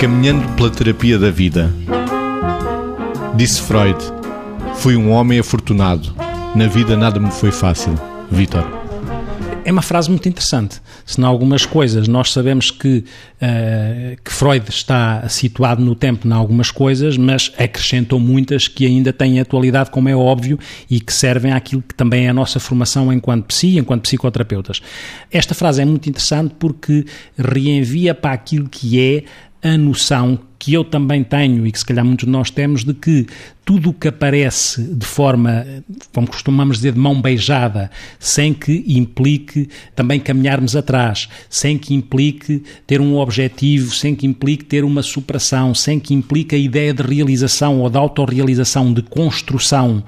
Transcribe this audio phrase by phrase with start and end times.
[0.00, 1.70] Caminhando pela terapia da vida.
[3.36, 3.98] Disse Freud:
[4.76, 6.14] Fui um homem afortunado.
[6.56, 7.94] Na vida nada me foi fácil.
[8.30, 8.80] Vitor
[9.64, 10.80] é uma frase muito interessante.
[11.06, 13.04] Se em algumas coisas nós sabemos que,
[13.40, 19.12] uh, que Freud está situado no tempo em algumas coisas, mas acrescentou muitas que ainda
[19.12, 20.58] têm atualidade, como é óbvio,
[20.90, 24.80] e que servem àquilo que também é a nossa formação enquanto psi, enquanto psicoterapeutas.
[25.30, 27.04] Esta frase é muito interessante porque
[27.38, 29.24] reenvia para aquilo que é
[29.62, 32.92] a noção que eu também tenho e que se calhar muitos de nós temos de
[32.92, 33.26] que
[33.64, 35.64] tudo o que aparece de forma,
[36.12, 42.64] como costumamos dizer, de mão beijada, sem que implique também caminharmos atrás, sem que implique
[42.84, 47.02] ter um objetivo, sem que implique ter uma superação, sem que implique a ideia de
[47.02, 50.02] realização ou de autorrealização, de construção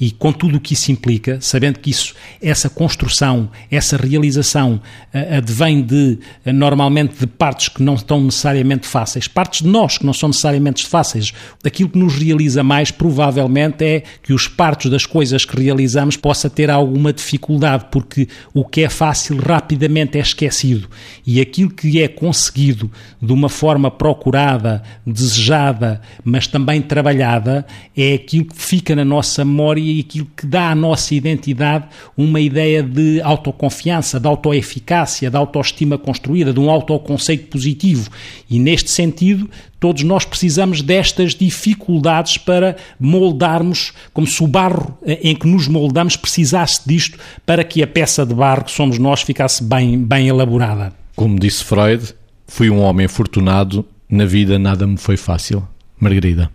[0.00, 4.80] e com tudo o que isso implica, sabendo que isso, essa construção, essa realização
[5.14, 9.93] uh, advém de, uh, normalmente, de partes que não estão necessariamente fáceis, partes de nós
[9.98, 11.32] que não são necessariamente fáceis.
[11.64, 16.48] Aquilo que nos realiza mais, provavelmente, é que os partos das coisas que realizamos possa
[16.48, 20.88] ter alguma dificuldade, porque o que é fácil rapidamente é esquecido.
[21.26, 28.46] E aquilo que é conseguido de uma forma procurada, desejada, mas também trabalhada, é aquilo
[28.46, 31.86] que fica na nossa memória e aquilo que dá à nossa identidade
[32.16, 38.10] uma ideia de autoconfiança, de autoeficácia, de autoestima construída, de um autoconceito positivo.
[38.48, 39.48] E neste sentido,
[39.84, 45.68] Todos nós precisamos destas dificuldades para moldarmos, como se o barro eh, em que nos
[45.68, 50.26] moldamos precisasse disto para que a peça de barro que somos nós ficasse bem, bem
[50.28, 50.90] elaborada.
[51.14, 52.14] Como disse Freud,
[52.46, 55.62] fui um homem afortunado, na vida nada me foi fácil.
[56.00, 56.50] Margarida.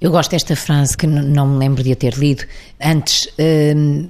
[0.00, 2.42] Eu gosto desta frase que não me lembro de a ter lido
[2.82, 3.28] antes.
[3.38, 4.08] Hum,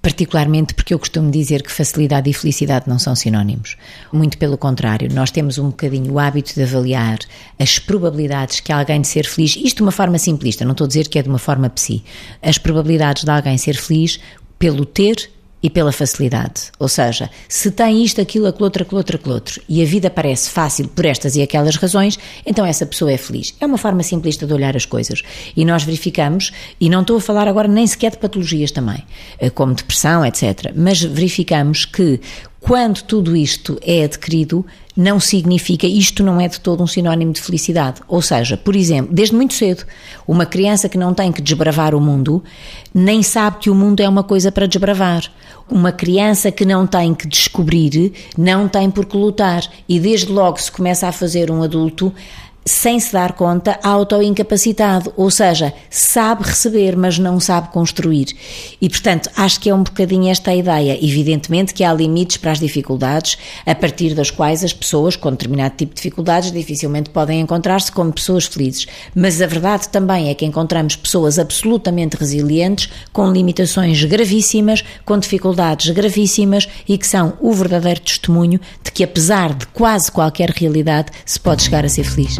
[0.00, 3.76] particularmente porque eu costumo dizer que facilidade e felicidade não são sinónimos.
[4.12, 7.18] Muito pelo contrário, nós temos um bocadinho o hábito de avaliar
[7.58, 10.88] as probabilidades que alguém de ser feliz, isto de uma forma simplista, não estou a
[10.88, 12.02] dizer que é de uma forma psi,
[12.42, 14.20] as probabilidades de alguém ser feliz
[14.58, 15.30] pelo ter
[15.62, 16.70] e pela facilidade.
[16.78, 20.08] Ou seja, se tem isto, aquilo, aquilo outro, aquilo outro, aquilo outro, e a vida
[20.10, 23.54] parece fácil por estas e aquelas razões, então essa pessoa é feliz.
[23.60, 25.22] É uma forma simplista de olhar as coisas.
[25.56, 29.02] E nós verificamos, e não estou a falar agora nem sequer de patologias também,
[29.38, 32.20] eh, como depressão, etc., mas verificamos que
[32.68, 34.62] quando tudo isto é adquirido,
[34.94, 38.02] não significa, isto não é de todo um sinónimo de felicidade.
[38.06, 39.86] Ou seja, por exemplo, desde muito cedo,
[40.26, 42.44] uma criança que não tem que desbravar o mundo,
[42.92, 45.22] nem sabe que o mundo é uma coisa para desbravar.
[45.70, 49.62] Uma criança que não tem que descobrir, não tem por que lutar.
[49.88, 52.12] E desde logo se começa a fazer um adulto,
[52.68, 58.26] sem se dar conta, autoincapacitado, ou seja, sabe receber, mas não sabe construir.
[58.80, 60.98] E, portanto, acho que é um bocadinho esta a ideia.
[61.02, 65.76] Evidentemente que há limites para as dificuldades, a partir das quais as pessoas com determinado
[65.76, 68.86] tipo de dificuldades dificilmente podem encontrar-se como pessoas felizes.
[69.14, 75.90] Mas a verdade também é que encontramos pessoas absolutamente resilientes, com limitações gravíssimas, com dificuldades
[75.90, 81.40] gravíssimas e que são o verdadeiro testemunho de que, apesar de quase qualquer realidade, se
[81.40, 82.38] pode chegar a ser feliz.